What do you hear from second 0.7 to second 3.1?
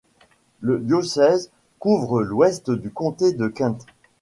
diocèse couvre l'ouest du